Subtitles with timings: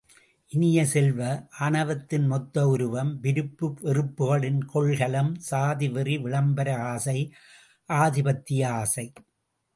[0.51, 1.19] இனிய செல்வ,
[1.59, 7.17] ஆணவத்தின் மொத்த உருவம், விருப்பு வெறுப்புகளின் கொள்கலம், சாதி வெறி, விளம்பர ஆசை,
[7.89, 9.07] ஆதிபத்திய ஆசை.